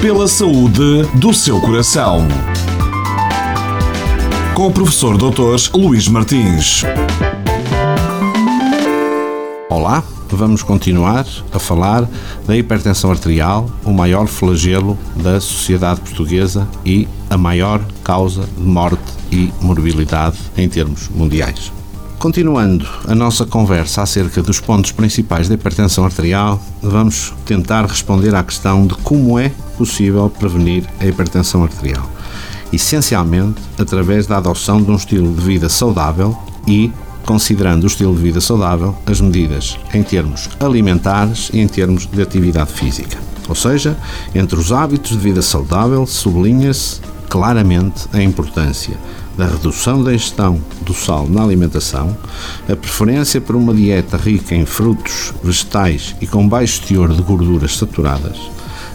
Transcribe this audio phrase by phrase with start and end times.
[0.00, 2.26] Pela saúde do seu coração.
[4.54, 5.76] Com o professor Dr.
[5.76, 6.84] Luís Martins.
[9.68, 12.08] Olá, vamos continuar a falar
[12.46, 19.02] da hipertensão arterial, o maior flagelo da sociedade portuguesa e a maior causa de morte
[19.30, 21.70] e morbilidade em termos mundiais.
[22.20, 28.44] Continuando a nossa conversa acerca dos pontos principais da hipertensão arterial, vamos tentar responder à
[28.44, 32.06] questão de como é possível prevenir a hipertensão arterial.
[32.70, 36.36] Essencialmente através da adoção de um estilo de vida saudável
[36.68, 36.92] e
[37.24, 42.20] considerando o estilo de vida saudável as medidas em termos alimentares e em termos de
[42.20, 43.16] atividade física.
[43.48, 43.96] Ou seja,
[44.34, 48.98] entre os hábitos de vida saudável sublinha-se claramente a importância
[49.40, 52.14] da redução da ingestão do sal na alimentação,
[52.68, 57.74] a preferência por uma dieta rica em frutos, vegetais e com baixo teor de gorduras
[57.74, 58.38] saturadas,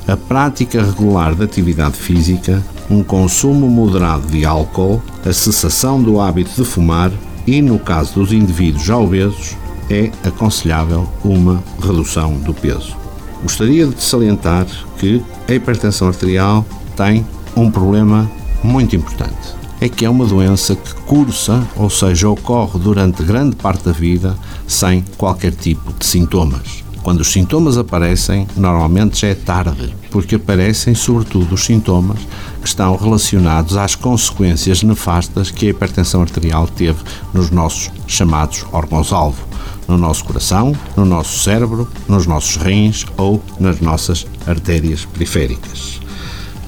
[0.07, 6.61] a prática regular de atividade física, um consumo moderado de álcool, a cessação do hábito
[6.61, 7.11] de fumar
[7.47, 9.57] e, no caso dos indivíduos já obesos,
[9.89, 12.95] é aconselhável uma redução do peso.
[13.41, 14.67] Gostaria de salientar
[14.99, 16.63] que a hipertensão arterial
[16.95, 18.29] tem um problema
[18.63, 23.85] muito importante é que é uma doença que cursa, ou seja, ocorre durante grande parte
[23.85, 24.35] da vida
[24.67, 26.83] sem qualquer tipo de sintomas.
[27.03, 32.17] Quando os sintomas aparecem, normalmente já é tarde, porque aparecem sobretudo os sintomas
[32.59, 36.97] que estão relacionados às consequências nefastas que a hipertensão arterial teve
[37.31, 39.45] nos nossos chamados órgãos-alvo,
[39.87, 46.01] no nosso coração, no nosso cérebro, nos nossos rins ou nas nossas artérias periféricas.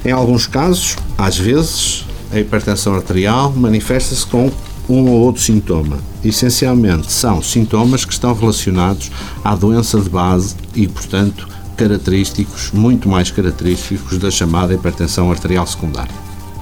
[0.05, 4.51] Em alguns casos, às vezes, a hipertensão arterial manifesta-se com
[4.89, 5.97] um ou outro sintoma.
[6.23, 9.11] Essencialmente, são sintomas que estão relacionados
[9.43, 16.15] à doença de base e, portanto, característicos, muito mais característicos da chamada hipertensão arterial secundária.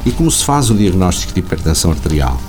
[0.06, 2.40] E como se faz o diagnóstico de hipertensão arterial?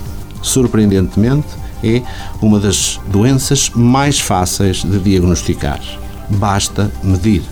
[0.42, 1.46] Surpreendentemente,
[1.82, 2.02] é
[2.40, 5.80] uma das doenças mais fáceis de diagnosticar.
[6.28, 7.42] Basta medir.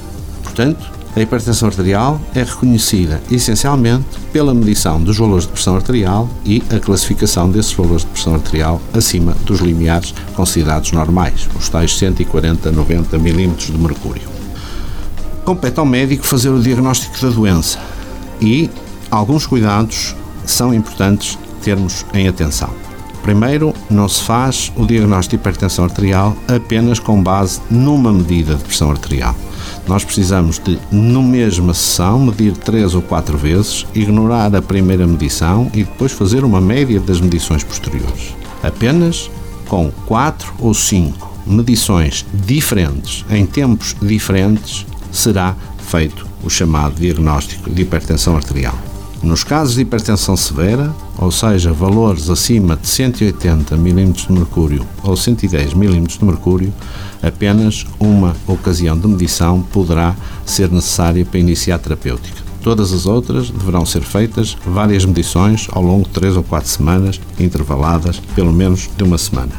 [0.43, 6.62] Portanto, a hipertensão arterial é reconhecida essencialmente pela medição dos valores de pressão arterial e
[6.75, 12.72] a classificação desses valores de pressão arterial acima dos limiares considerados normais, os tais 140
[12.72, 14.28] 90 milímetros de mercúrio.
[15.44, 17.78] Compete ao médico fazer o diagnóstico da doença
[18.41, 18.69] e
[19.10, 22.84] alguns cuidados são importantes termos em atenção.
[23.25, 28.62] Primeiro, não se faz o diagnóstico de hipertensão arterial apenas com base numa medida de
[28.62, 29.35] pressão arterial.
[29.89, 35.71] Nós precisamos de, no mesma sessão, medir três ou quatro vezes, ignorar a primeira medição
[35.73, 38.37] e depois fazer uma média das medições posteriores.
[38.62, 39.31] Apenas
[39.69, 47.81] com quatro ou cinco medições diferentes, em tempos diferentes, será feito o chamado diagnóstico de
[47.81, 48.79] hipertensão arterial.
[49.25, 55.17] Nos casos de hipertensão severa, ou seja, valores acima de 180 mm de mercúrio ou
[55.17, 56.71] 110 mm de mercúrio,
[57.23, 60.15] apenas uma ocasião de medição poderá
[60.45, 62.43] ser necessária para iniciar a terapêutica.
[62.62, 67.19] Todas as outras deverão ser feitas várias medições ao longo de 3 ou 4 semanas,
[67.41, 69.53] intervaladas pelo menos de uma semana.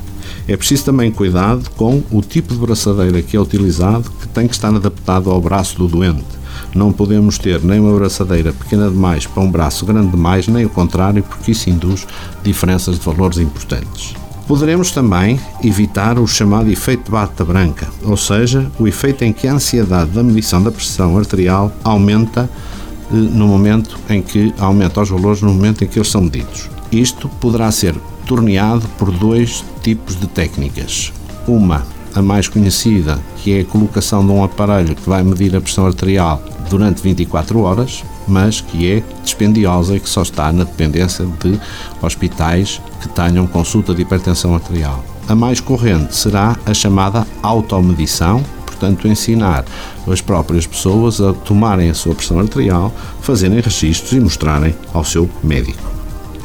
[0.47, 4.53] É preciso também cuidado com o tipo de braçadeira que é utilizado, que tem que
[4.53, 6.34] estar adaptado ao braço do doente
[6.75, 10.69] não podemos ter nem uma braçadeira pequena demais para um braço grande demais, nem o
[10.69, 12.06] contrário, porque isso induz
[12.44, 14.13] diferenças de valores importantes.
[14.46, 19.47] Poderemos também evitar o chamado efeito de bata branca, ou seja, o efeito em que
[19.47, 22.47] a ansiedade da medição da pressão arterial aumenta
[23.12, 26.69] eh, no momento em que aumenta os valores no momento em que eles são medidos.
[26.91, 27.96] Isto poderá ser
[28.28, 31.12] torneado por dois tipos de técnicas.
[31.47, 31.85] Uma,
[32.16, 35.86] a mais conhecida, que é a colocação de um aparelho que vai medir a pressão
[35.86, 41.59] arterial durante 24 horas, mas que é dispendiosa e que só está na dependência de
[42.02, 45.03] hospitais que tenham consulta de hipertensão arterial.
[45.28, 49.66] A mais corrente será a chamada automedição, portanto, ensinar
[50.08, 55.29] as próprias pessoas a tomarem a sua pressão arterial, fazerem registros e mostrarem ao seu
[55.44, 55.84] médico.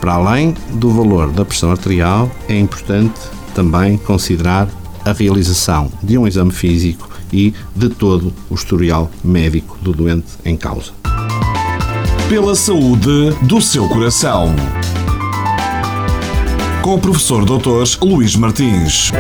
[0.01, 3.21] Para além do valor da pressão arterial, é importante
[3.55, 4.67] também considerar
[5.05, 10.57] a realização de um exame físico e de todo o historial médico do doente em
[10.57, 10.93] causa.
[12.29, 14.55] Pela saúde do seu coração.
[16.83, 18.03] Com o professor Dr.
[18.03, 19.13] Luís Martins.